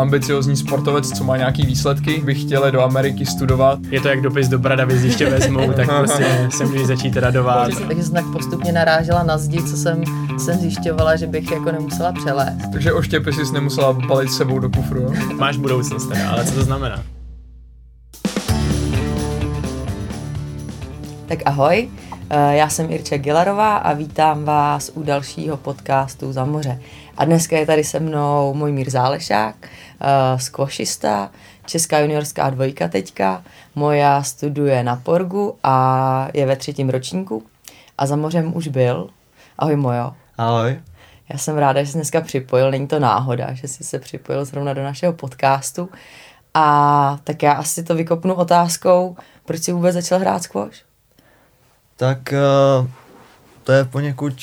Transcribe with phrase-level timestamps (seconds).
[0.00, 3.78] ambiciozní sportovec, co má nějaký výsledky, by chtěli do Ameriky studovat.
[3.90, 7.70] Je to jak dopis do Bradavy, když tě vezmou, tak prostě se můžeš začít radovat.
[7.88, 10.02] Takže jsem tak postupně narážela na zdi, co jsem,
[10.38, 12.70] jsem zjišťovala, že bych jako nemusela přelézt.
[12.72, 15.12] Takže oštěpy jsi nemusela balit sebou do kufru.
[15.38, 17.02] Máš budoucnost teda, ale co to znamená?
[21.28, 21.88] Tak ahoj,
[22.30, 26.80] já jsem Irče Gilarová a vítám vás u dalšího podcastu Za moře.
[27.16, 31.30] A dneska je tady se mnou můj Mír Zálešák, uh, squashista,
[31.66, 33.42] česká juniorská dvojka teďka.
[33.74, 37.42] Moja studuje na Porgu a je ve třetím ročníku.
[37.98, 39.10] A za mořem už byl.
[39.58, 40.12] Ahoj Mojo.
[40.38, 40.80] Ahoj.
[41.28, 44.74] Já jsem ráda, že jsi dneska připojil, není to náhoda, že jsi se připojil zrovna
[44.74, 45.88] do našeho podcastu.
[46.54, 50.89] A tak já asi to vykopnu otázkou, proč jsi vůbec začal hrát squash?
[52.00, 52.34] Tak
[52.80, 52.88] uh,
[53.64, 54.34] to je poněkud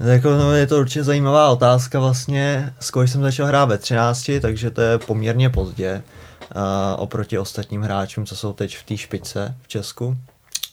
[0.00, 2.74] jako, no, je to určitě zajímavá otázka vlastně.
[2.80, 6.02] Squash jsem začal hrát ve 13, takže to je poměrně pozdě
[6.56, 6.62] uh,
[6.96, 10.16] oproti ostatním hráčům, co jsou teď v té špičce v Česku.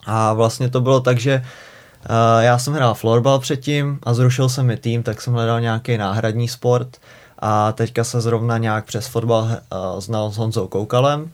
[0.05, 4.63] A vlastně to bylo tak, že uh, já jsem hrál florbal předtím a zrušil se
[4.63, 6.97] mi tým, tak jsem hledal nějaký náhradní sport
[7.39, 11.31] a teďka se zrovna nějak přes fotbal uh, znal s Honzou Koukalem,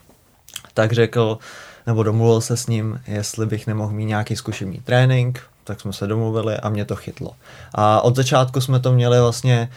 [0.74, 1.38] tak řekl,
[1.88, 6.06] nebo domluvil se s ním, jestli bych nemohl mít nějaký zkušební trénink, tak jsme se
[6.06, 7.30] domluvili a mě to chytlo.
[7.74, 9.68] A od začátku jsme to měli vlastně,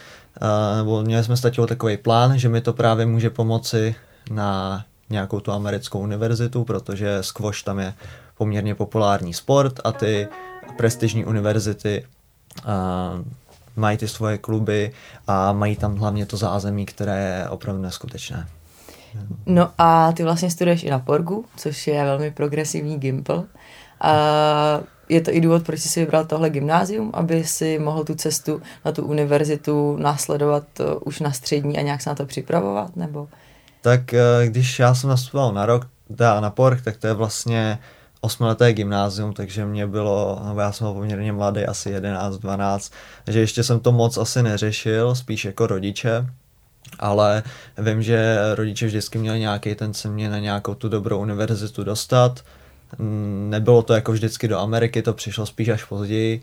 [0.42, 3.94] uh, nebo měli jsme stačil takový plán, že mi to právě může pomoci
[4.30, 7.94] na nějakou tu americkou univerzitu, protože squash tam je
[8.38, 10.28] poměrně populární sport a ty
[10.76, 12.06] prestižní univerzity
[12.64, 12.72] uh,
[13.76, 14.92] mají ty svoje kluby
[15.26, 18.48] a mají tam hlavně to zázemí, které je opravdu neskutečné.
[19.46, 23.44] No a ty vlastně studuješ i na Porgu, což je velmi progresivní gimpl.
[24.00, 24.12] A
[25.08, 28.62] je to i důvod, proč jsi si vybral tohle gymnázium, aby si mohl tu cestu
[28.84, 33.28] na tu univerzitu následovat uh, už na střední a nějak se na to připravovat, nebo?
[33.80, 37.78] Tak uh, když já jsem nastupoval na rok, dá na Porg, tak to je vlastně
[38.20, 42.92] osmileté gymnázium, takže mě bylo, nebo já jsem poměrně mladý, asi 11, 12,
[43.24, 46.26] takže ještě jsem to moc asi neřešil, spíš jako rodiče,
[46.98, 47.42] ale
[47.78, 52.40] vím, že rodiče vždycky měli nějaký ten se mě na nějakou tu dobrou univerzitu dostat.
[53.48, 56.42] Nebylo to jako vždycky do Ameriky, to přišlo spíš až později,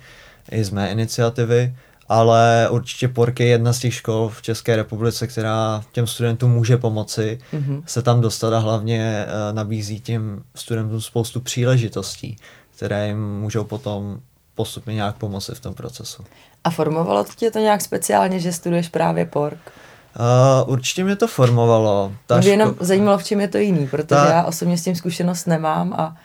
[0.52, 1.76] i z mé iniciativy,
[2.10, 6.78] ale určitě Porky je jedna z těch škol v České republice, která těm studentům může
[6.78, 7.84] pomoci mm-hmm.
[7.86, 12.38] se tam dostat a hlavně uh, nabízí těm studentům spoustu příležitostí,
[12.76, 14.20] které jim můžou potom
[14.56, 16.24] postupně nějak pomoci v tom procesu.
[16.64, 19.72] A formovalo tě to nějak speciálně, že studuješ právě Pork?
[20.20, 22.12] Uh, určitě mě to formovalo.
[22.28, 22.52] Ta mě ško...
[22.52, 24.30] jenom zajímalo, v čem je to jiný, protože ta...
[24.30, 26.16] já osobně s tím zkušenost nemám a...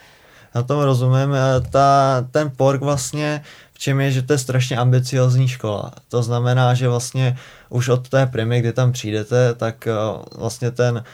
[0.55, 1.37] Na tom rozumím.
[1.71, 5.93] Ta, ten pork vlastně, v čem je, že to je strašně ambiciozní škola.
[6.09, 7.37] To znamená, že vlastně
[7.69, 11.05] už od té primy, kdy tam přijdete, tak uh, vlastně ten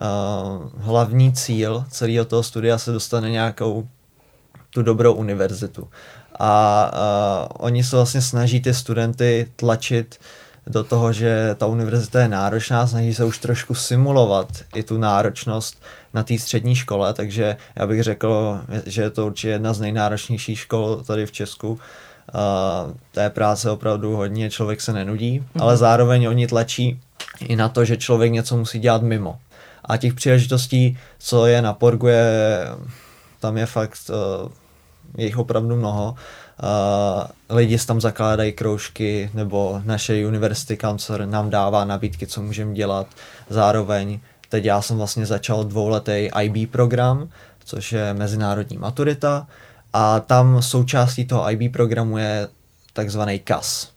[0.00, 3.88] uh, hlavní cíl celého toho studia se dostane nějakou
[4.70, 5.88] tu dobrou univerzitu.
[6.38, 12.20] A uh, oni se vlastně snaží ty studenty tlačit uh, do toho, že ta univerzita
[12.20, 15.82] je náročná, snaží se už trošku simulovat i tu náročnost
[16.14, 20.58] na té střední škole, takže já bych řekl, že je to určitě jedna z nejnáročnějších
[20.58, 21.78] škol tady v Česku.
[22.34, 25.62] Uh, té práce opravdu hodně, člověk se nenudí, mm-hmm.
[25.62, 27.00] ale zároveň oni tlačí
[27.40, 29.38] i na to, že člověk něco musí dělat mimo.
[29.84, 32.66] A těch příležitostí, co je na Porgu, je,
[33.40, 34.50] tam je fakt, uh,
[35.16, 36.14] je jich opravdu mnoho
[36.62, 43.06] Uh, lidi tam zakládají kroužky, nebo naše University Council nám dává nabídky, co můžeme dělat.
[43.50, 47.28] Zároveň teď já jsem vlastně začal dvouletý IB program,
[47.64, 49.46] což je mezinárodní maturita
[49.92, 52.48] a tam součástí toho IB programu je
[52.92, 53.90] takzvaný CAS,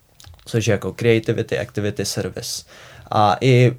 [0.45, 2.63] což je jako Creativity Activity Service.
[3.11, 3.77] A i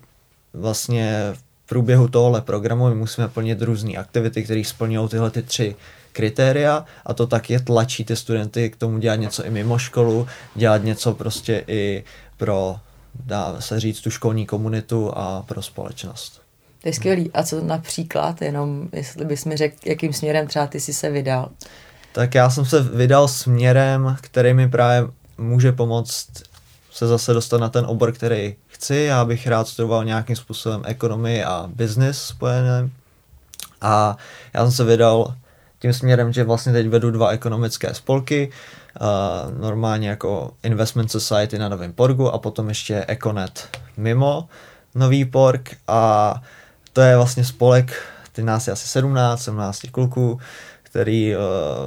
[0.54, 5.76] vlastně v průběhu tohohle programu my musíme plnit různé aktivity, které splňují tyhle ty tři
[6.12, 10.26] kritéria a to tak je tlačí ty studenty k tomu dělat něco i mimo školu,
[10.54, 12.04] dělat něco prostě i
[12.37, 12.76] pro,
[13.15, 16.42] dá se říct, tu školní komunitu a pro společnost.
[16.83, 17.30] To je skvělý.
[17.34, 21.51] A co například, jenom jestli bys mi řekl, jakým směrem třeba ty jsi se vydal?
[22.13, 26.28] Tak já jsem se vydal směrem, který mi právě může pomoct
[26.91, 28.97] se zase dostat na ten obor, který chci.
[28.97, 32.91] Já bych rád studoval nějakým způsobem ekonomii a business spojené.
[33.80, 34.16] A
[34.54, 35.34] já jsem se vydal
[35.80, 38.50] tím směrem, že vlastně teď vedu dva ekonomické spolky,
[39.00, 44.48] uh, normálně jako Investment Society na Novém Porgu a potom ještě Econet mimo
[44.94, 46.34] Nový Porg a
[46.92, 50.41] to je vlastně spolek, ty nás je asi 17, 17 kluků,
[50.82, 51.42] který uh,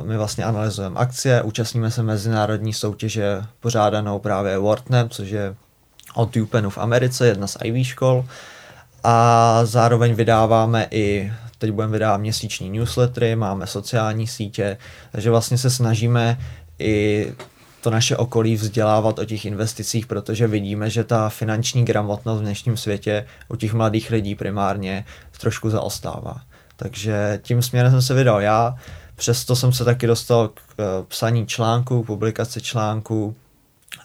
[0.08, 5.56] my vlastně analyzujeme akcie, účastníme se mezinárodní soutěže pořádanou právě Wortnem, což je
[6.14, 8.26] od UPennu v Americe, jedna z Ivy škol
[9.04, 14.78] a zároveň vydáváme i teď budeme vydávat měsíční newslettery, máme sociální sítě,
[15.12, 16.38] takže vlastně se snažíme
[16.80, 17.28] i
[17.82, 22.78] to naše okolí vzdělávat o těch investicích, protože vidíme, že ta finanční gramotnost v dnešním
[22.78, 25.06] světě u těch mladých lidí primárně
[25.40, 26.42] trošku zaostává.
[26.76, 28.76] Takže tím směrem jsem se vydal já,
[29.16, 33.36] přesto jsem se taky dostal k eh, psaní článků, publikaci článků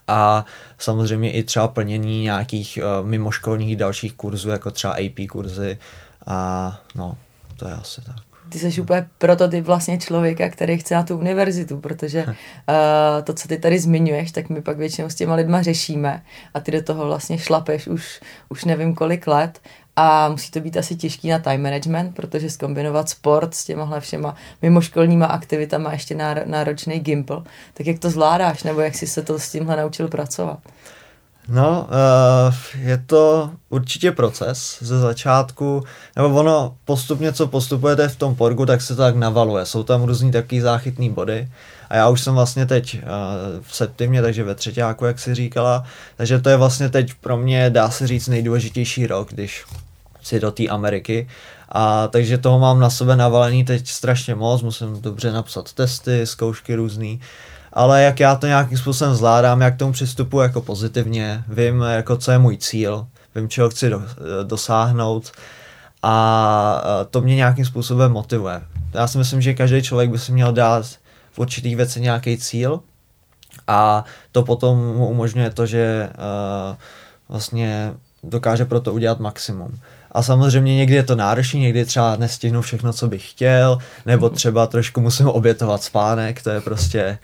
[0.08, 0.44] a
[0.78, 5.78] samozřejmě i třeba plnění nějakých uh, mimoškolních dalších kurzů, jako třeba AP kurzy
[6.26, 7.16] a no,
[7.58, 8.16] to je asi tak.
[8.49, 12.34] Ty jsi úplně prototyp vlastně člověka, který chce na tu univerzitu, protože uh,
[13.25, 16.22] to, co ty tady zmiňuješ, tak my pak většinou s těma lidma řešíme
[16.55, 19.60] a ty do toho vlastně šlapeš už, už nevím kolik let
[19.96, 24.34] a musí to být asi těžký na time management, protože skombinovat sport s těmahle všema
[24.62, 26.14] mimoškolníma aktivitama ještě
[26.44, 27.44] náročný gimpl,
[27.75, 30.58] tak jak to zvládáš, nebo jak jsi se to s tímhle naučil pracovat?
[31.50, 32.55] No, uh,
[32.89, 35.85] je to určitě proces ze začátku,
[36.17, 39.67] nebo ono postupně, co postupujete v tom porgu, tak se to tak navaluje.
[39.67, 41.49] Jsou tam různý takový záchytný body
[41.91, 43.00] a já už jsem vlastně teď uh,
[43.62, 45.85] v septimě, takže ve třetíku, jak si říkala,
[46.17, 49.65] takže to je vlastně teď pro mě, dá se říct, nejdůležitější rok, když
[50.23, 51.29] si do té Ameriky.
[51.69, 56.75] A takže toho mám na sebe navalený teď strašně moc, musím dobře napsat testy, zkoušky
[56.75, 57.21] různý
[57.73, 62.31] ale jak já to nějakým způsobem zvládám, jak tomu přistupuji jako pozitivně, vím, jako co
[62.31, 64.03] je můj cíl, vím, čeho chci do,
[64.43, 65.32] dosáhnout
[66.03, 68.62] a to mě nějakým způsobem motivuje.
[68.94, 70.87] Já si myslím, že každý člověk by si měl dát
[71.32, 72.81] v určitých věcech nějaký cíl
[73.67, 76.76] a to potom mu umožňuje to, že uh,
[77.29, 77.93] vlastně
[78.23, 79.79] dokáže pro to udělat maximum.
[80.12, 84.67] A samozřejmě někdy je to náročné, někdy třeba nestihnu všechno, co bych chtěl, nebo třeba
[84.67, 87.19] trošku musím obětovat spánek, to je prostě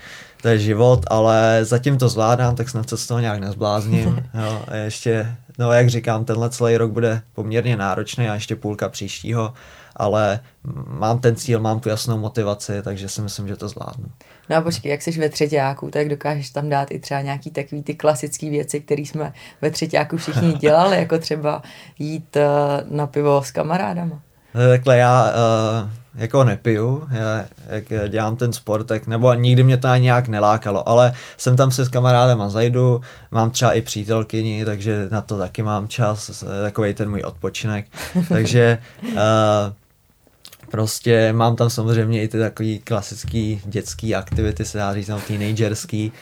[0.45, 4.29] to je život, ale zatím to zvládám, tak snad se z toho nějak nezblázním.
[4.35, 8.89] Jo, a ještě, no jak říkám, tenhle celý rok bude poměrně náročný a ještě půlka
[8.89, 9.53] příštího,
[9.97, 10.41] ale
[10.87, 14.07] mám ten cíl, mám tu jasnou motivaci, takže si myslím, že to zvládnu.
[14.51, 17.83] No a počkej, jak jsi ve třetíáku, tak dokážeš tam dát i třeba nějaký takový
[17.83, 19.33] ty klasické věci, které jsme
[19.63, 21.63] ve třetíáku všichni dělali, jako třeba
[21.99, 24.21] jít uh, na pivo s kamarádama.
[24.71, 29.89] Takhle já uh, jako nepiju, já, jak dělám ten sport, tak, nebo nikdy mě to
[29.89, 34.65] ani nějak nelákalo, ale jsem tam se s kamarádem a zajdu, mám třeba i přítelkyni,
[34.65, 37.87] takže na to taky mám čas, takový ten můj odpočinek,
[38.29, 39.19] takže uh,
[40.71, 46.13] prostě mám tam samozřejmě i ty takový klasický dětský aktivity, se dá říct, no, teenagerský,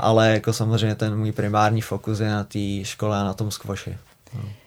[0.00, 3.98] ale jako samozřejmě ten můj primární fokus je na té škole a na tom skvoši.
[4.34, 4.59] No.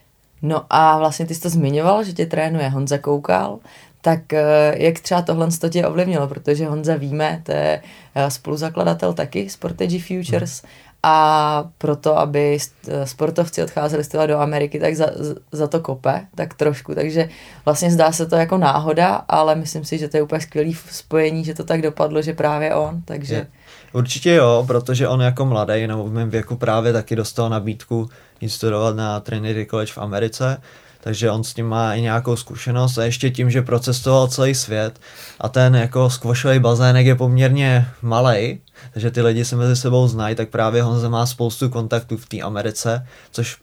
[0.44, 3.58] No a vlastně ty jsi to zmiňoval, že tě trénuje Honza Koukal,
[4.00, 7.82] tak eh, jak třeba tohle to tě ovlivnilo, protože Honza víme, to je
[8.14, 10.62] eh, spoluzakladatel taky Sportage Futures.
[11.02, 12.58] A proto, aby
[12.88, 15.06] eh, sportovci odcházeli studovat do Ameriky, tak za,
[15.52, 17.28] za to kope, tak trošku, takže
[17.64, 21.44] vlastně zdá se to jako náhoda, ale myslím si, že to je úplně skvělý spojení,
[21.44, 23.34] že to tak dopadlo, že právě on, takže...
[23.34, 23.46] Je.
[23.94, 28.08] Určitě jo, protože on jako mladý nebo v mém věku právě taky dostal nabídku
[28.40, 30.60] jít studovat na Trinity College v Americe,
[31.00, 35.00] takže on s tím má i nějakou zkušenost a ještě tím, že procestoval celý svět
[35.40, 38.60] a ten jako squashový bazének je poměrně malý,
[38.92, 42.40] takže ty lidi se mezi sebou znají, tak právě Honza má spoustu kontaktů v té
[42.40, 43.56] Americe, což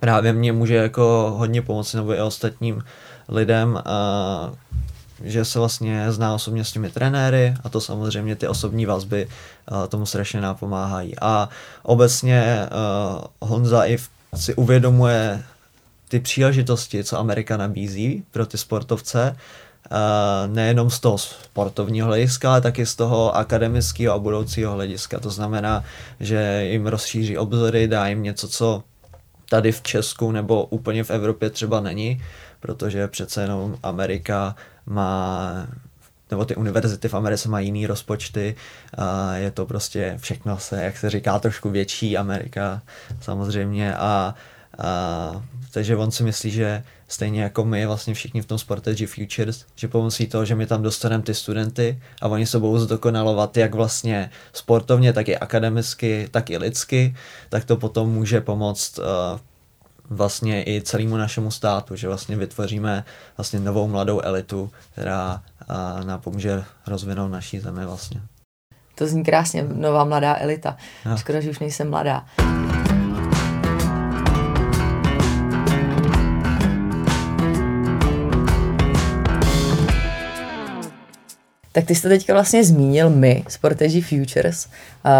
[0.00, 2.84] právě mě může jako hodně pomoci, nebo i ostatním
[3.28, 3.82] lidem,
[5.24, 9.28] že se vlastně zná osobně s těmi trenéry a to samozřejmě ty osobní vazby
[9.68, 11.14] a, tomu strašně napomáhají.
[11.20, 11.48] A
[11.82, 13.98] obecně a, Honza i
[14.34, 15.42] si uvědomuje
[16.08, 19.36] ty příležitosti, co Amerika nabízí pro ty sportovce,
[19.90, 25.20] Uh, nejenom z toho sportovního hlediska, ale taky z toho akademického a budoucího hlediska.
[25.20, 25.84] To znamená,
[26.20, 28.82] že jim rozšíří obzory, dá jim něco, co
[29.48, 32.22] tady v Česku nebo úplně v Evropě třeba není,
[32.60, 35.66] protože přece jenom Amerika má
[36.30, 38.56] nebo ty univerzity v Americe mají jiný rozpočty
[38.94, 42.82] a je to prostě všechno se, jak se říká, trošku větší Amerika
[43.20, 44.34] samozřejmě a,
[44.78, 49.64] a takže on si myslí, že stejně jako my vlastně všichni v tom Sportage Futures,
[49.74, 53.74] že pomocí toho, že my tam dostaneme ty studenty a oni se budou zdokonalovat jak
[53.74, 57.16] vlastně sportovně, tak i akademicky, tak i lidsky,
[57.48, 59.04] tak to potom může pomoct uh,
[60.10, 63.04] vlastně i celému našemu státu, že vlastně vytvoříme
[63.36, 68.20] vlastně novou mladou elitu, která uh, nám pomůže rozvinout naší zemi vlastně.
[68.94, 70.76] To zní krásně, nová mladá elita.
[71.06, 71.16] No.
[71.16, 72.26] Škoda, že už nejsem mladá.
[81.76, 85.10] Tak ty jsi to teďka vlastně zmínil my, Sportage Futures, uh,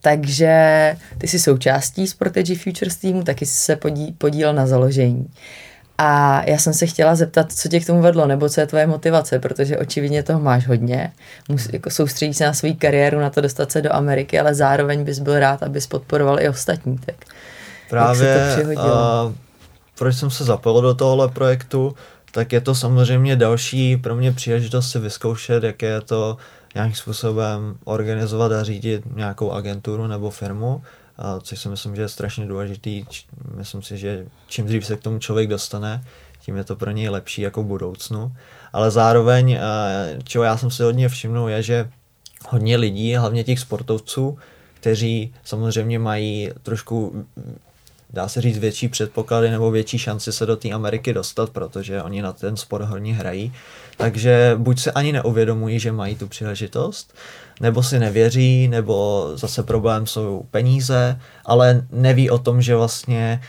[0.00, 5.26] takže ty jsi součástí Sportage Futures týmu, taky jsi se podí, podílel na založení.
[5.98, 8.86] A já jsem se chtěla zeptat, co tě k tomu vedlo, nebo co je tvoje
[8.86, 11.12] motivace, protože očividně toho máš hodně.
[11.48, 15.04] Musí, jako soustředit se na svou kariéru, na to dostat se do Ameriky, ale zároveň
[15.04, 16.98] bys byl rád, abys podporoval i ostatní.
[16.98, 17.16] Tak
[17.90, 19.32] Právě, jak se to uh,
[19.98, 21.94] proč jsem se zapojil do tohohle projektu,
[22.32, 26.36] tak je to samozřejmě další pro mě příležitost si vyzkoušet, jak je to
[26.74, 30.82] nějakým způsobem organizovat a řídit nějakou agenturu nebo firmu,
[31.42, 33.04] což si myslím, že je strašně důležitý.
[33.54, 36.04] Myslím si, že čím dřív se k tomu člověk dostane,
[36.40, 38.32] tím je to pro něj lepší jako budoucnu.
[38.72, 39.58] Ale zároveň,
[40.24, 41.90] čeho já jsem si hodně všimnul, je, že
[42.48, 44.38] hodně lidí, hlavně těch sportovců,
[44.74, 47.26] kteří samozřejmě mají trošku
[48.12, 52.22] dá se říct, větší předpoklady nebo větší šanci se do té Ameriky dostat, protože oni
[52.22, 53.52] na ten sport hodně hrají.
[53.96, 57.14] Takže buď se ani neuvědomují, že mají tu příležitost,
[57.60, 63.40] nebo si nevěří, nebo zase problém jsou peníze, ale neví o tom, že vlastně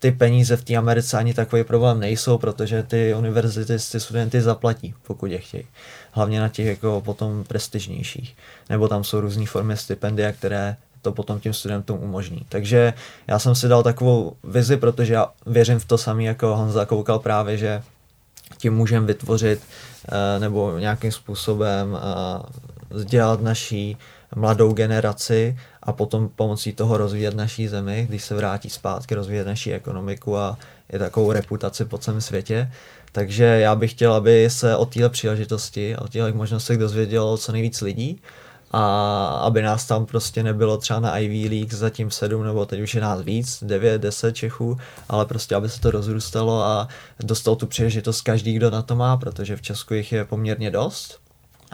[0.00, 4.94] ty peníze v té Americe ani takový problém nejsou, protože ty univerzity ty studenty zaplatí,
[5.06, 5.64] pokud je chtějí.
[6.12, 8.36] Hlavně na těch jako potom prestižnějších.
[8.70, 12.46] Nebo tam jsou různé formy stipendia, které to potom těm studentům umožní.
[12.48, 12.92] Takže
[13.26, 17.18] já jsem si dal takovou vizi, protože já věřím v to samý, jako Honza koukal
[17.18, 17.82] právě, že
[18.58, 19.60] tím můžeme vytvořit
[20.08, 22.42] eh, nebo nějakým způsobem eh,
[22.90, 23.96] vzdělat naší
[24.36, 29.72] mladou generaci a potom pomocí toho rozvíjet naší zemi, když se vrátí zpátky, rozvíjet naší
[29.72, 30.58] ekonomiku a
[30.92, 32.72] je takovou reputaci po celém světě.
[33.12, 37.80] Takže já bych chtěl, aby se o téhle příležitosti, o těchto možnostech dozvědělo co nejvíc
[37.80, 38.20] lidí
[38.70, 42.94] a aby nás tam prostě nebylo třeba na Ivy League zatím sedm nebo teď už
[42.94, 46.88] je nás víc, devět, deset Čechů, ale prostě aby se to rozrůstalo a
[47.20, 51.20] dostal tu příležitost každý, kdo na to má, protože v Česku jich je poměrně dost,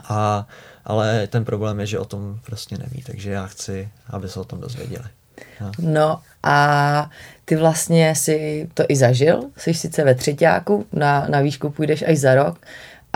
[0.03, 0.47] a,
[0.85, 4.43] ale ten problém je, že o tom prostě neví, takže já chci, aby se o
[4.43, 5.05] tom dozvěděli.
[5.61, 5.71] No.
[5.79, 7.09] no a
[7.45, 12.17] ty vlastně si to i zažil, jsi sice ve třetíku, na, na výšku půjdeš až
[12.17, 12.59] za rok,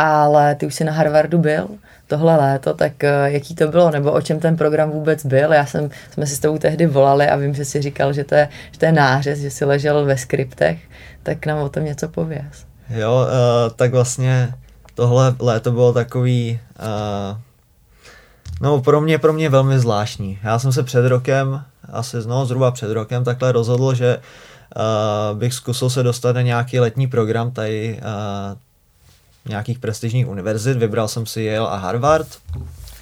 [0.02, 1.68] ale ty už jsi na Harvardu byl
[2.08, 5.54] tohle léto, tak eh, jaký to bylo, nebo o čem ten program vůbec byl.
[5.54, 8.36] Já jsem, jsme si s tebou tehdy volali a vím, že jsi říkal, že to
[8.36, 10.80] je, že to je nářez, že jsi ležel ve skriptech,
[11.24, 12.66] tak nám o tom něco pověz.
[12.90, 14.54] Jo, uh, tak vlastně
[14.96, 17.38] tohle léto bylo takový, uh,
[18.62, 20.40] no pro mě, pro mě velmi zvláštní.
[20.44, 25.54] Já jsem se před rokem, asi no, zhruba před rokem, takhle rozhodl, že uh, bych
[25.54, 28.58] zkusil se dostat na nějaký letní program tady uh,
[29.50, 32.28] nějakých prestižních univerzit, vybral jsem si Yale a Harvard,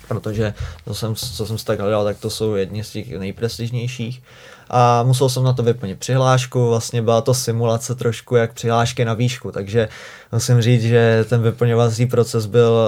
[0.07, 0.53] protože
[0.85, 4.21] to jsem, co jsem si tak hledal, tak to jsou jedni z těch nejprestižnějších.
[4.69, 9.13] A musel jsem na to vyplnit přihlášku, vlastně byla to simulace trošku jak přihlášky na
[9.13, 9.89] výšku, takže
[10.31, 12.79] musím říct, že ten vyplňovací proces byl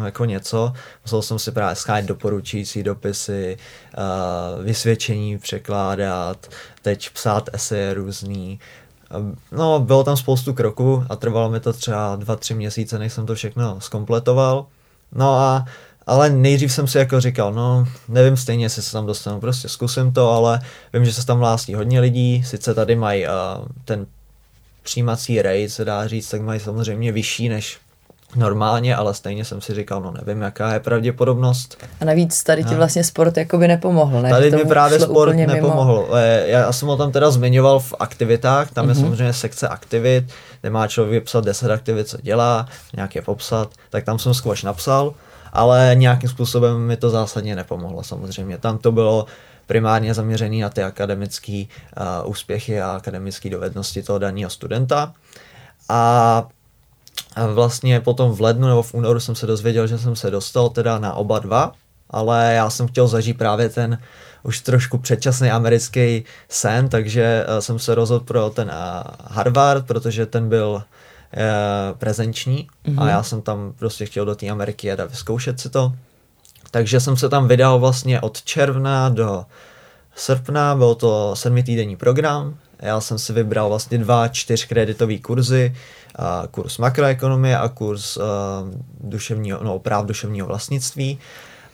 [0.00, 0.72] eh, jako něco.
[1.04, 6.46] Musel jsem si právě schánět doporučující dopisy, eh, vysvědčení překládat,
[6.82, 8.60] teď psát eseje různý,
[9.52, 13.26] No, bylo tam spoustu kroků a trvalo mi to třeba dva, tři měsíce, než jsem
[13.26, 14.66] to všechno skompletoval.
[15.12, 15.64] No a
[16.06, 20.12] ale nejdřív jsem si jako říkal, no nevím stejně, jestli se tam dostanu, prostě zkusím
[20.12, 20.60] to, ale
[20.92, 23.30] vím, že se tam hlásí hodně lidí, sice tady mají uh,
[23.84, 24.06] ten
[24.82, 27.78] přijímací rate, se dá říct, tak mají samozřejmě vyšší než
[28.36, 31.84] normálně, ale stejně jsem si říkal, no nevím, jaká je pravděpodobnost.
[32.00, 34.30] A navíc tady ti vlastně sport jako by nepomohl, ne?
[34.30, 36.02] Tady mi právě sport nepomohl.
[36.02, 36.16] Mimo...
[36.46, 38.88] Já jsem ho tam teda zmiňoval v aktivitách, tam mm-hmm.
[38.88, 39.02] je mhm.
[39.02, 40.24] samozřejmě sekce aktivit,
[40.60, 42.66] kde má člověk vypsat 10 aktivit, co dělá,
[42.96, 45.14] nějak je popsat, tak tam jsem squash napsal,
[45.52, 48.58] ale nějakým způsobem mi to zásadně nepomohlo samozřejmě.
[48.58, 49.26] Tam to bylo
[49.66, 51.64] primárně zaměřený na ty akademické
[52.22, 55.12] uh, úspěchy a akademické dovednosti toho daného studenta.
[55.88, 56.48] A
[57.36, 60.68] a vlastně potom v lednu nebo v únoru jsem se dozvěděl, že jsem se dostal
[60.68, 61.72] teda na oba dva,
[62.10, 63.98] ale já jsem chtěl zažít právě ten
[64.42, 70.26] už trošku předčasný americký sen, takže eh, jsem se rozhodl pro ten eh, Harvard, protože
[70.26, 70.82] ten byl
[71.34, 71.38] eh,
[71.98, 73.00] prezenční mm-hmm.
[73.00, 73.08] a mhm.
[73.08, 75.92] já jsem tam prostě chtěl do té Ameriky jet a vyzkoušet si to.
[76.70, 79.44] Takže jsem se tam vydal vlastně od června do
[80.14, 85.74] srpna, byl to sedmitýdenní program, já jsem si vybral vlastně dva čtyřkreditový kurzy,
[86.18, 88.22] uh, kurz makroekonomie a kurz uh,
[89.00, 91.18] duševního, no, práv duševního vlastnictví.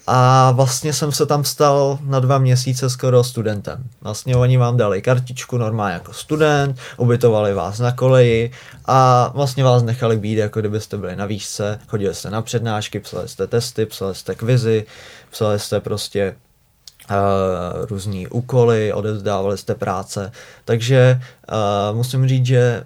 [0.07, 3.85] A vlastně jsem se tam stal na dva měsíce skoro studentem.
[4.01, 8.51] Vlastně oni vám dali kartičku normálně jako student, ubytovali vás na koleji
[8.85, 13.29] a vlastně vás nechali být, jako kdybyste byli na výšce, chodili jste na přednášky, psali
[13.29, 14.87] jste testy, psali jste kvizy,
[15.31, 16.37] psali jste prostě
[17.11, 20.33] uh, různý úkoly, odevzdávali jste práce.
[20.65, 21.21] Takže
[21.91, 22.85] uh, musím říct, že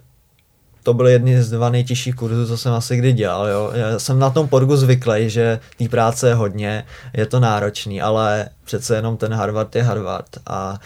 [0.83, 3.49] to byly jedny z dva nejtěžších kurzů, co jsem asi kdy dělal.
[3.49, 3.71] Jo.
[3.75, 8.49] Já jsem na tom porgu zvyklý, že té práce je hodně, je to náročný, ale
[8.65, 10.79] přece jenom ten Harvard je Harvard a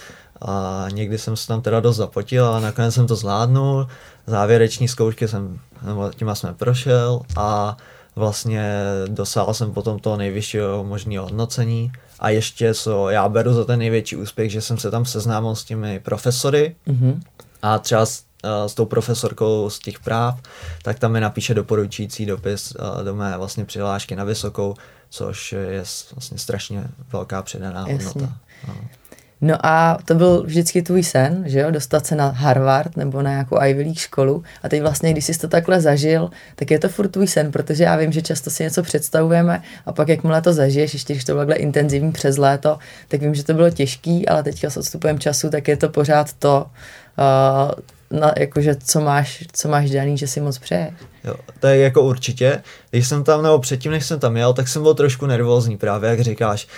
[0.44, 3.86] A někdy jsem se tam teda dost zapotil, ale nakonec jsem to zvládnul.
[4.26, 7.76] Závěreční zkoušky jsem, nebo těma jsme prošel a
[8.16, 13.78] vlastně dosáhl jsem potom toho nejvyššího možného hodnocení a ještě, co já beru za ten
[13.78, 17.20] největší úspěch, že jsem se tam seznámil s těmi profesory mm-hmm.
[17.62, 20.40] a třeba s, uh, s tou profesorkou z těch práv,
[20.82, 24.74] tak tam mi napíše doporučující dopis uh, do mé vlastně přihlášky na vysokou,
[25.10, 28.32] což je vlastně strašně velká přidaná hodnota.
[28.68, 28.74] No.
[29.42, 33.30] No a to byl vždycky tvůj sen, že jo, dostat se na Harvard nebo na
[33.30, 36.88] nějakou Ivy League školu a teď vlastně, když jsi to takhle zažil, tak je to
[36.88, 40.52] furt tvůj sen, protože já vím, že často si něco představujeme a pak jakmile to
[40.52, 44.28] zažiješ, ještě když to bylo takhle intenzivní přes léto, tak vím, že to bylo těžký,
[44.28, 46.66] ale teďka s odstupem času, tak je to pořád to,
[47.18, 50.94] uh, na, jakože co máš, co máš daný, že si moc přeješ.
[51.24, 52.62] Jo, to je jako určitě.
[52.90, 56.10] Když jsem tam, nebo předtím, než jsem tam jel, tak jsem byl trošku nervózní právě,
[56.10, 56.68] jak říkáš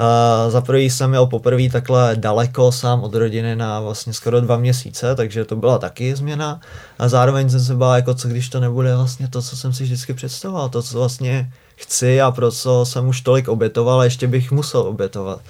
[0.00, 4.56] Uh, za prvý jsem měl poprvé takhle daleko sám od rodiny na vlastně skoro dva
[4.56, 6.60] měsíce, takže to byla taky změna.
[6.98, 9.82] A zároveň jsem se bál, jako co když to nebude vlastně to, co jsem si
[9.82, 14.26] vždycky představoval, to, co vlastně chci a pro co jsem už tolik obětoval a ještě
[14.26, 15.40] bych musel obětovat.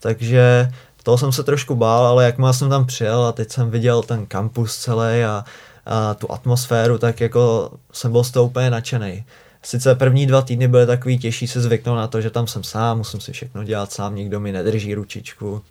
[0.00, 0.70] Takže
[1.02, 4.26] toho jsem se trošku bál, ale jakmile jsem tam přijel a teď jsem viděl ten
[4.26, 5.44] kampus celý a,
[5.86, 9.24] a tu atmosféru, tak jako jsem byl z toho úplně nadšený
[9.62, 12.98] sice první dva týdny byly takový těžší se zvyknout na to, že tam jsem sám,
[12.98, 15.62] musím si všechno dělat sám, nikdo mi nedrží ručičku,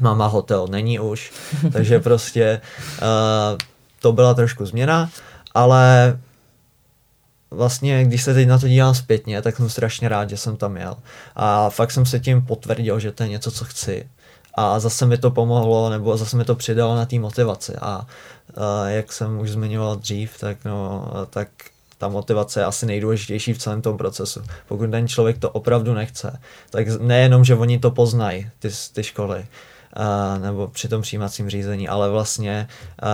[0.00, 1.32] máma hotel není už,
[1.72, 2.60] takže prostě
[3.02, 3.58] uh,
[4.00, 5.10] to byla trošku změna,
[5.54, 6.18] ale
[7.50, 10.76] vlastně, když se teď na to dívám zpětně, tak jsem strašně rád, že jsem tam
[10.76, 10.96] jel.
[11.36, 14.08] A fakt jsem se tím potvrdil, že to je něco, co chci.
[14.54, 17.72] A zase mi to pomohlo, nebo zase mi to přidalo na té motivaci.
[17.80, 21.48] A uh, jak jsem už zmiňoval dřív, tak, no, tak
[21.98, 24.42] ta motivace je asi nejdůležitější v celém tom procesu.
[24.68, 29.46] Pokud ten člověk to opravdu nechce, tak nejenom, že oni to poznají, ty, ty školy,
[29.96, 32.68] uh, nebo při tom přijímacím řízení, ale vlastně
[33.02, 33.08] uh,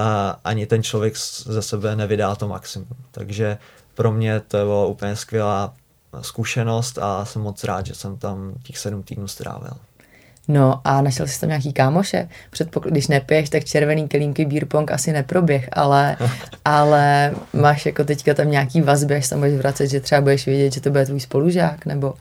[0.44, 2.88] ani ten člověk ze sebe nevydá to maximum.
[3.10, 3.58] Takže
[3.94, 5.74] pro mě to bylo úplně skvělá
[6.20, 9.72] zkušenost a jsem moc rád, že jsem tam těch sedm týdnů strávil.
[10.48, 12.28] No a našel jsi tam nějaký kámoše?
[12.52, 16.16] Předpokl- když nepiješ, tak červený kelímky beer pong asi neproběh, ale,
[16.64, 20.72] ale máš jako teďka tam nějaký vazby, až se můžeš vracet, že třeba budeš vědět,
[20.72, 22.14] že to bude tvůj spolužák, nebo?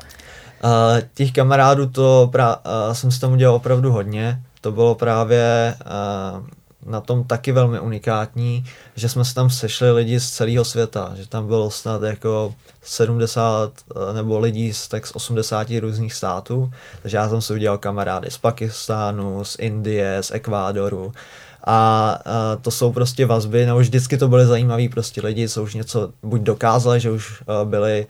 [0.64, 2.58] Uh, těch kamarádů to pra-
[2.88, 4.40] uh, jsem s tom udělal opravdu hodně.
[4.62, 6.46] To bylo právě uh,
[6.86, 8.66] na tom taky velmi unikátní,
[8.96, 13.72] že jsme se tam sešli lidi z celého světa, že tam bylo snad jako 70
[14.10, 18.32] eh, nebo lidí z, tak z 80 různých států, takže já jsem si udělal kamarády
[18.32, 21.14] z Pakistánu, z Indie, z Ekvádoru.
[21.64, 25.74] A, a to jsou prostě vazby, nebo vždycky to byly zajímaví prostě lidi, co už
[25.74, 28.08] něco buď dokázali, že už uh, byli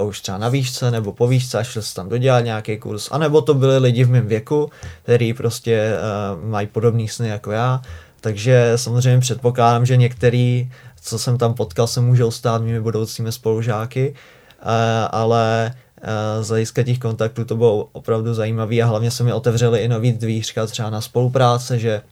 [0.00, 3.42] uh, už třeba na výšce nebo po výšce a se tam dodělat nějaký kurz, anebo
[3.42, 4.70] to byli lidi v mém věku,
[5.02, 7.82] který prostě uh, mají podobný sny jako já,
[8.20, 10.70] takže samozřejmě předpokládám, že některý,
[11.02, 14.68] co jsem tam potkal, se můžou stát mými budoucími spolužáky, uh,
[15.10, 19.78] ale uh, z hlediska těch kontaktů to bylo opravdu zajímavé a hlavně se mi otevřely
[19.80, 22.02] i nový dvířka třeba na spolupráce, že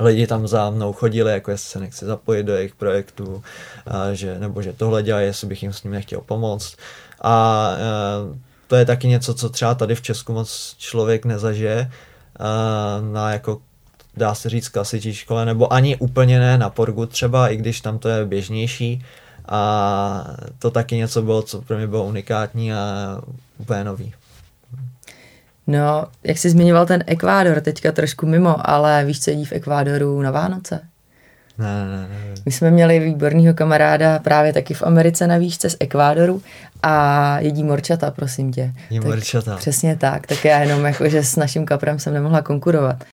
[0.00, 3.42] lidi tam za mnou chodili, jako jestli se nechci zapojit do jejich projektů,
[3.86, 6.76] a že, nebo že tohle dělají, jestli bych jim s ním nechtěl pomoct.
[7.20, 7.70] A
[8.30, 8.36] uh,
[8.66, 11.90] to je taky něco, co třeba tady v Česku moc člověk nezažije
[12.40, 13.60] uh, na jako
[14.16, 17.98] dá se říct klasičí škole, nebo ani úplně ne na Porgu třeba, i když tam
[17.98, 19.04] to je běžnější.
[19.48, 23.18] A to taky něco bylo, co pro mě bylo unikátní a
[23.58, 24.14] úplně nový.
[25.70, 30.22] No, jak jsi zmiňoval ten Ekvádor, teďka trošku mimo, ale víš, co jedí v Ekvádoru
[30.22, 30.80] na Vánoce?
[31.58, 32.34] Ne, ne, ne.
[32.46, 36.42] My jsme měli výborného kamaráda právě taky v Americe na výšce z Ekvádoru
[36.82, 38.72] a jedí morčata, prosím tě.
[38.90, 39.56] Jedí morčata.
[39.56, 43.04] Přesně tak, tak já jenom jako, že s naším kaprem jsem nemohla konkurovat.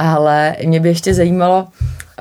[0.00, 1.68] Ale mě by ještě zajímalo,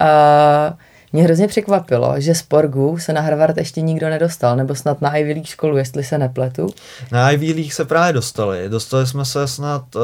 [0.02, 0.76] uh,
[1.14, 5.16] mě hrozně překvapilo, že z Porgu se na Harvard ještě nikdo nedostal, nebo snad na
[5.16, 6.70] Ivy League školu, jestli se nepletu.
[7.12, 8.70] Na Ivy League se právě dostali.
[8.70, 10.02] Dostali jsme se snad uh,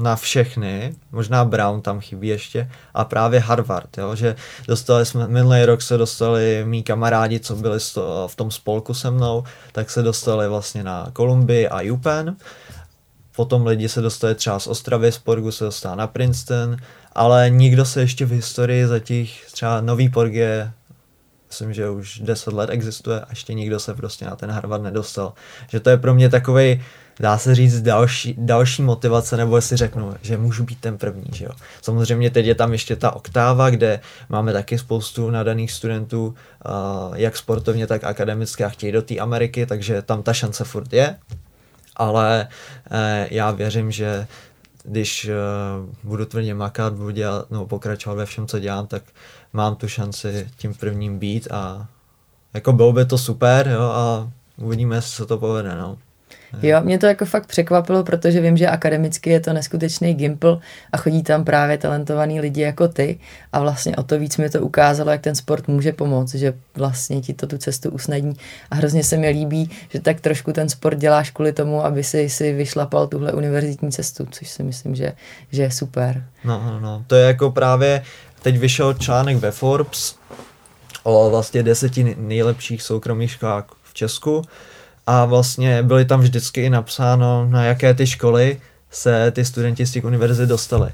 [0.00, 4.36] na všechny, možná Brown tam chybí ještě, a právě Harvard, jo, že
[4.68, 7.78] dostali jsme, minulý rok se dostali mý kamarádi, co byli
[8.26, 12.36] v tom spolku se mnou, tak se dostali vlastně na Kolumbii a UPenn
[13.40, 16.76] potom lidi se dostali třeba z Ostravy, z Porgu se dostal na Princeton,
[17.12, 20.72] ale nikdo se ještě v historii za těch třeba nový Porg je
[21.48, 25.32] myslím, že už 10 let existuje a ještě nikdo se prostě na ten Harvard nedostal.
[25.68, 26.82] Že to je pro mě takový
[27.20, 31.44] dá se říct, další, další motivace, nebo si řeknu, že můžu být ten první, že
[31.44, 31.50] jo.
[31.82, 37.36] Samozřejmě teď je tam ještě ta oktáva, kde máme taky spoustu nadaných studentů, uh, jak
[37.36, 41.16] sportovně, tak akademicky a chtějí do té Ameriky, takže tam ta šance furt je,
[42.00, 42.48] ale
[42.90, 42.96] uh,
[43.30, 44.26] já věřím, že
[44.84, 49.02] když uh, budu tvrdě makat, budu dělat, no, pokračovat ve všem, co dělám, tak
[49.52, 51.88] mám tu šanci tím prvním být a
[52.54, 55.98] jako bylo by to super, jo, a uvidíme, jestli se to povede, no.
[56.62, 60.60] Jo, mě to jako fakt překvapilo, protože vím, že akademicky je to neskutečný gimpl
[60.92, 63.18] a chodí tam právě talentovaní lidi jako ty
[63.52, 67.20] a vlastně o to víc mi to ukázalo, jak ten sport může pomoct, že vlastně
[67.20, 68.36] ti to tu cestu usnadní.
[68.70, 72.28] A hrozně se mi líbí, že tak trošku ten sport děláš kvůli tomu, aby si,
[72.28, 75.12] si vyšlapal tuhle univerzitní cestu, což si myslím, že,
[75.52, 76.24] že je super.
[76.44, 78.02] No, no, no, to je jako právě,
[78.42, 80.14] teď vyšel článek ve Forbes
[81.02, 84.42] o vlastně deseti nejlepších soukromých školách v Česku
[85.06, 88.60] a vlastně byly tam vždycky i napsáno, na jaké ty školy
[88.90, 90.90] se ty studenti z těch univerzit dostali.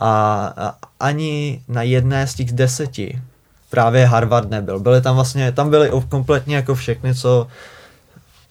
[0.00, 3.22] A, ani na jedné z těch deseti
[3.70, 4.80] právě Harvard nebyl.
[4.80, 7.46] Byly tam vlastně, tam byly kompletně jako všechny, co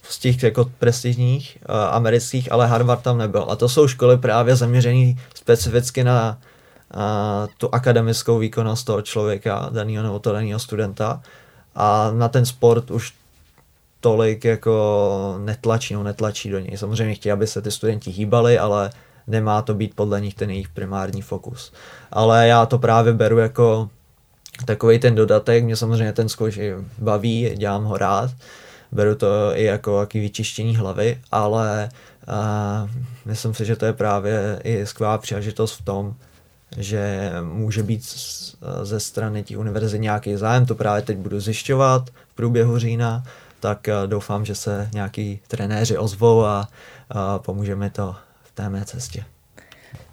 [0.09, 3.45] z těch jako prestižních uh, amerických, ale Harvard tam nebyl.
[3.49, 6.37] A to jsou školy právě zaměřené specificky na
[6.95, 7.01] uh,
[7.57, 11.21] tu akademickou výkonnost toho člověka, daného nebo to daného studenta.
[11.75, 13.13] A na ten sport už
[13.99, 16.77] tolik jako netlačí, no netlačí do něj.
[16.77, 18.89] Samozřejmě chtějí, aby se ty studenti hýbali, ale
[19.27, 21.73] nemá to být podle nich ten jejich primární fokus.
[22.11, 23.89] Ale já to právě beru jako
[24.65, 26.59] takový ten dodatek, mě samozřejmě ten zkouš
[26.97, 28.31] baví, dělám ho rád,
[28.91, 31.89] beru to i jako jaký vyčištění hlavy, ale
[32.27, 32.89] uh,
[33.25, 36.15] myslím si, že to je právě i skvělá příležitost v tom,
[36.77, 38.15] že může být
[38.83, 43.23] ze strany těch univerzit nějaký zájem, to právě teď budu zjišťovat v průběhu října,
[43.59, 46.67] tak eh, doufám, že se nějaký trenéři ozvou a,
[47.09, 49.23] a pomůže mi to v té mé cestě.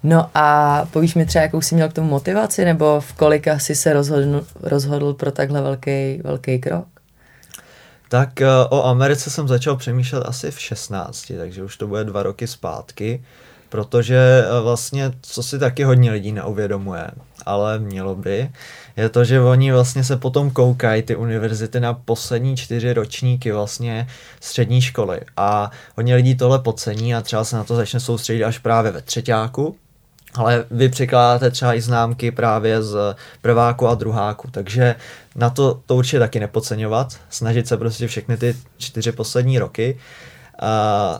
[0.03, 3.75] No a povíš mi třeba, jakou jsi měl k tomu motivaci, nebo v kolika jsi
[3.75, 6.85] se rozhodl, rozhodl pro takhle velký, velký krok?
[8.09, 12.23] Tak eh, o Americe jsem začal přemýšlet asi v 16, takže už to bude dva
[12.23, 13.23] roky zpátky,
[13.69, 17.11] protože eh, vlastně, co si taky hodně lidí neuvědomuje,
[17.45, 18.49] ale mělo by,
[18.97, 24.07] je to, že oni vlastně se potom koukají ty univerzity na poslední čtyři ročníky vlastně
[24.39, 28.59] střední školy a hodně lidí tohle podcení a třeba se na to začne soustředit až
[28.59, 29.75] právě ve třetíku,
[30.35, 34.95] ale vy překládáte třeba i známky právě z prváku a druháku, takže
[35.35, 39.97] na to to určitě taky nepodceňovat, snažit se prostě všechny ty čtyři poslední roky.
[40.61, 41.17] Uh,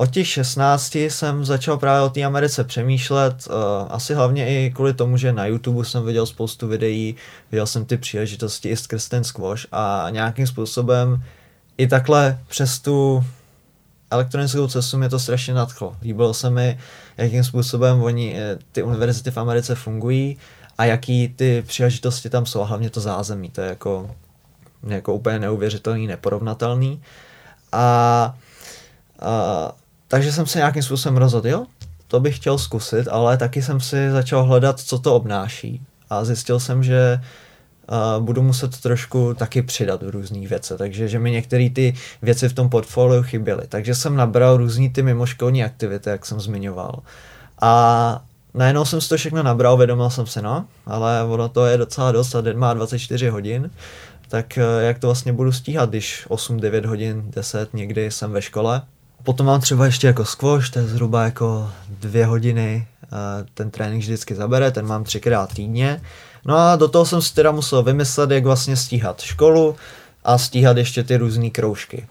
[0.00, 3.54] od těch 16 jsem začal právě o té Americe přemýšlet, uh,
[3.88, 7.16] asi hlavně i kvůli tomu, že na YouTube jsem viděl spoustu videí,
[7.52, 11.22] viděl jsem ty příležitosti i skrz ten squash a nějakým způsobem
[11.78, 13.24] i takhle přes tu
[14.10, 15.96] elektronickou cestu mě to strašně nadchlo.
[16.02, 16.78] Líbilo se mi,
[17.16, 20.38] jakým způsobem oni, eh, ty univerzity v Americe fungují
[20.78, 24.10] a jaký ty příležitosti tam jsou a hlavně to zázemí, to je jako,
[24.86, 27.02] jako úplně neuvěřitelný, neporovnatelný.
[27.72, 28.36] A,
[29.20, 29.72] a
[30.08, 31.66] takže jsem se nějakým způsobem rozhodl, jo,
[32.08, 35.82] to bych chtěl zkusit, ale taky jsem si začal hledat, co to obnáší.
[36.10, 37.20] A zjistil jsem, že
[37.90, 42.48] uh, budu muset trošku taky přidat v různých věcech, takže že mi některé ty věci
[42.48, 43.62] v tom portfoliu chyběly.
[43.68, 47.02] Takže jsem nabral různý ty mimoškolní aktivity, jak jsem zmiňoval.
[47.60, 51.76] A najednou jsem si to všechno nabral, vědomil jsem si, no, ale ono to je
[51.76, 53.70] docela dost a den má 24 hodin,
[54.28, 58.82] tak uh, jak to vlastně budu stíhat, když 8-9 hodin, 10 někdy jsem ve škole,
[59.22, 62.86] Potom mám třeba ještě jako squash, to je zhruba jako dvě hodiny,
[63.54, 66.02] ten trénink vždycky zabere, ten mám třikrát týdně.
[66.44, 69.76] No a do toho jsem si teda musel vymyslet, jak vlastně stíhat školu
[70.24, 72.06] a stíhat ještě ty různé kroužky.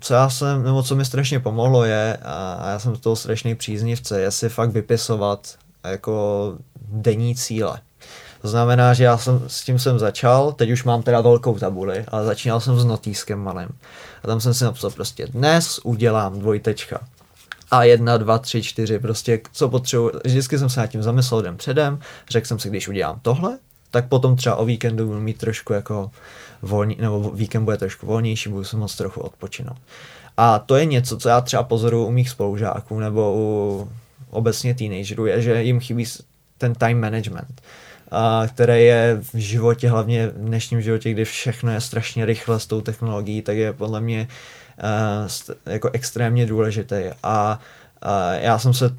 [0.00, 3.54] co já jsem, nebo co mi strašně pomohlo je, a já jsem z toho strašný
[3.54, 6.54] příznivce, je si fakt vypisovat jako
[6.88, 7.80] denní cíle.
[8.42, 12.04] To znamená, že já jsem s tím jsem začal, teď už mám teda velkou tabuli,
[12.08, 13.68] ale začínal jsem s notýskem malým.
[14.24, 17.00] A tam jsem si napsal prostě dnes udělám dvojtečka.
[17.70, 20.10] A jedna, dva, tři, čtyři, prostě co potřebuji.
[20.24, 21.98] Vždycky jsem se nad tím zamyslel den předem,
[22.30, 23.58] řekl jsem si, když udělám tohle,
[23.90, 26.10] tak potom třeba o víkendu budu mít trošku jako
[26.62, 29.76] volný, nebo víkend bude trošku volnější, budu se moc trochu odpočinout.
[30.36, 33.88] A to je něco, co já třeba pozoruju u mých spolužáků nebo u
[34.30, 36.04] obecně teenagerů, je, že jim chybí
[36.58, 37.62] ten time management
[38.14, 42.66] a které je v životě, hlavně v dnešním životě, kdy všechno je strašně rychle s
[42.66, 44.28] tou technologií, tak je podle mě
[45.56, 47.14] uh, jako extrémně důležité.
[47.22, 47.60] A
[48.40, 48.96] já jsem se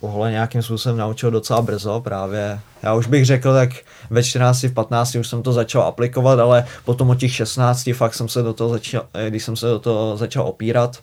[0.00, 2.60] tohle nějakým způsobem naučil docela brzo právě.
[2.82, 3.70] Já už bych řekl, tak
[4.10, 8.14] ve 14, v 15 už jsem to začal aplikovat, ale potom od těch 16 fakt
[8.14, 10.98] jsem se do toho začal, eh, když jsem se do toho začal opírat,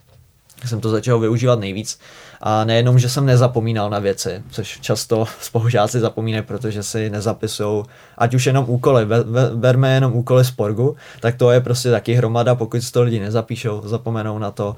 [0.65, 1.99] jsem to začal využívat nejvíc.
[2.43, 7.83] A nejenom, že jsem nezapomínal na věci, což často spolužáci zapomínají, protože si nezapisují,
[8.17, 9.07] ať už jenom úkoly,
[9.55, 13.19] berme jenom úkoly z Porgu, tak to je prostě taky hromada, pokud si to lidi
[13.19, 14.75] nezapíšou, zapomenou na to.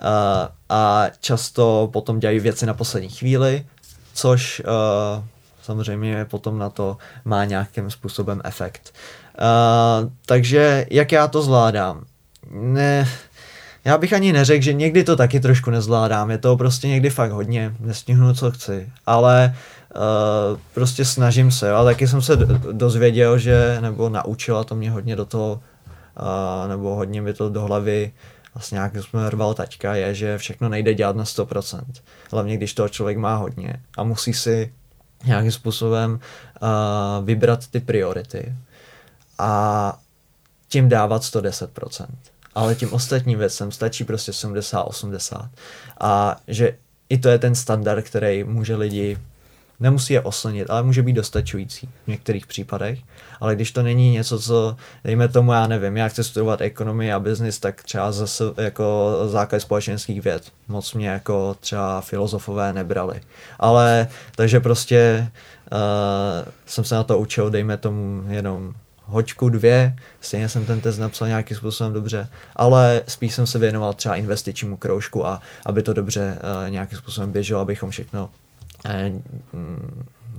[0.00, 3.66] A, a často potom dělají věci na poslední chvíli,
[4.14, 5.24] což uh,
[5.62, 8.94] samozřejmě potom na to má nějakým způsobem efekt.
[9.40, 12.04] Uh, takže jak já to zvládám?
[12.50, 13.08] Ne,
[13.84, 17.32] já bych ani neřekl, že někdy to taky trošku nezvládám, je to prostě někdy fakt
[17.32, 19.56] hodně, nestihnu, co chci, ale
[19.94, 22.36] uh, prostě snažím se, a taky jsem se
[22.72, 25.60] dozvěděl, že, nebo naučila to mě hodně do toho,
[26.20, 28.12] uh, nebo hodně mi to do hlavy
[28.54, 31.80] vlastně nějak jsme rval taťka, je, že všechno nejde dělat na 100%.
[32.32, 34.72] Hlavně když toho člověk má hodně a musí si
[35.24, 38.54] nějakým způsobem uh, vybrat ty priority
[39.38, 39.98] a
[40.68, 42.06] tím dávat 110%
[42.54, 45.48] ale tím ostatním věcem stačí prostě 70-80.
[46.00, 46.76] A že
[47.08, 49.18] i to je ten standard, který může lidi,
[49.80, 52.98] nemusí je oslnit, ale může být dostačující v některých případech.
[53.40, 57.20] Ale když to není něco, co, dejme tomu, já nevím, já chci studovat ekonomii a
[57.20, 60.52] biznis, tak třeba zase jako základ společenských věd.
[60.68, 63.20] Moc mě jako třeba filozofové nebrali.
[63.58, 65.30] Ale, takže prostě
[65.72, 68.74] uh, jsem se na to učil, dejme tomu jenom
[69.06, 73.92] hoďku, dvě, stejně jsem ten test napsal nějakým způsobem dobře, ale spíš jsem se věnoval
[73.92, 78.30] třeba investičnímu kroužku a aby to dobře uh, nějakým způsobem běželo, abychom všechno
[78.84, 78.92] uh,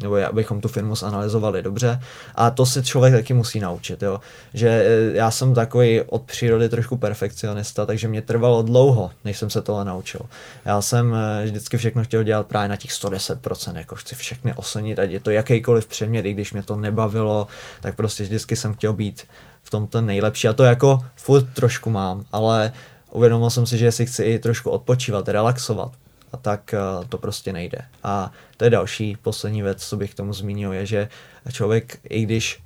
[0.01, 1.99] nebo abychom tu firmu zanalizovali dobře.
[2.35, 4.19] A to si člověk taky musí naučit, jo.
[4.53, 9.49] Že eh, já jsem takový od přírody trošku perfekcionista, takže mě trvalo dlouho, než jsem
[9.49, 10.21] se tohle naučil.
[10.65, 14.99] Já jsem eh, vždycky všechno chtěl dělat právě na těch 110%, jako chci všechny ocenit,
[14.99, 17.47] ať je to jakýkoliv předmět, i když mě to nebavilo,
[17.81, 19.23] tak prostě vždycky jsem chtěl být
[19.63, 20.47] v tom ten nejlepší.
[20.47, 22.71] A to jako furt trošku mám, ale
[23.11, 25.91] uvědomil jsem si, že si chci i trošku odpočívat, relaxovat,
[26.35, 27.77] tak eh, to prostě nejde.
[28.03, 31.09] A to je další poslední věc, co bych k tomu zmínil, je, že
[31.51, 32.59] člověk, i když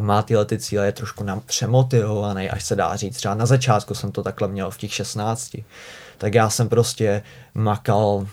[0.00, 3.16] má tyhle ty cíle, je trošku nám přemotivovaný, až se dá říct.
[3.16, 5.56] Třeba na začátku jsem to takhle měl v těch 16.
[6.18, 7.22] Tak já jsem prostě
[7.54, 8.26] makal,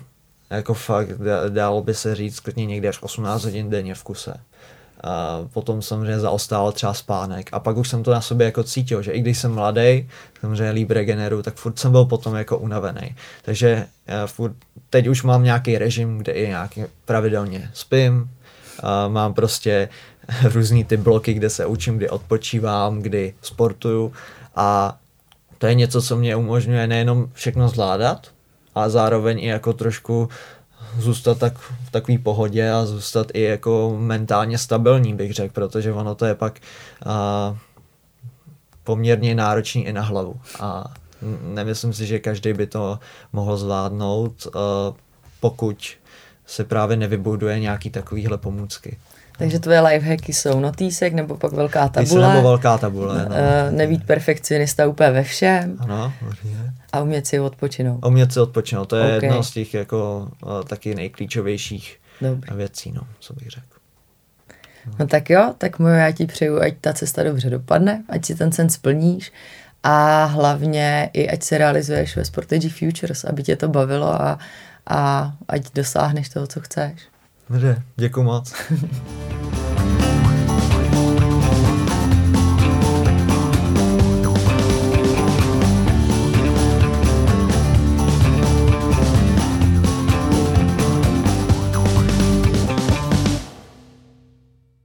[0.50, 1.10] jako fakt,
[1.50, 4.34] dalo by se říct, klidně někdy až 18 hodin denně v kuse.
[5.04, 9.02] A potom samozřejmě zaostál třeba spánek a pak už jsem to na sobě jako cítil,
[9.02, 13.16] že i když jsem mladý, samozřejmě líp regeneru, tak furt jsem byl potom jako unavený.
[13.42, 14.54] Takže já furt,
[14.90, 18.30] teď už mám nějaký režim, kde i nějaký pravidelně spím,
[18.84, 19.90] a mám prostě
[20.54, 24.14] různý ty bloky, kde se učím, kdy odpočívám, kdy sportuju
[24.56, 24.98] a
[25.58, 28.28] to je něco, co mě umožňuje nejenom všechno zvládat,
[28.76, 30.30] ale zároveň i jako trošku
[31.00, 36.16] zůstat tak v takové pohodě a zůstat i jako mentálně stabilní, bych řekl, protože ono
[36.16, 36.60] to je pak
[37.06, 37.58] a,
[38.84, 40.40] poměrně náročný i na hlavu.
[40.60, 40.94] A
[41.42, 43.00] nemyslím si, že každý by to
[43.34, 44.60] mohl zvládnout, a,
[45.40, 45.98] pokud
[46.46, 48.98] se právě nevybuduje nějaký takovýhle pomůcky.
[49.38, 52.34] Takže tvoje lifehacky jsou notýsek nebo pak velká tabule.
[52.34, 53.16] nebo velká tabule.
[53.16, 53.26] No.
[53.26, 55.78] Uh, nebýt perfekcionista úplně ve všem.
[55.80, 56.58] Ano, určitě.
[56.94, 58.00] A umět si odpočinout.
[58.02, 59.30] A umět si odpočinout, to je okay.
[59.30, 62.56] jedno z těch jako uh, taky nejklíčovějších Dobrý.
[62.56, 63.66] věcí, no, co bych řekl.
[64.86, 64.94] No.
[65.00, 68.36] no tak jo, tak moje já ti přeju, ať ta cesta dobře dopadne, ať si
[68.36, 69.32] ten sen splníš
[69.84, 74.40] a hlavně i ať se realizuješ ve Sportage Futures, aby tě to bavilo a,
[74.88, 77.02] a ať dosáhneš toho, co chceš.
[77.50, 78.54] Dobře, děkuji moc.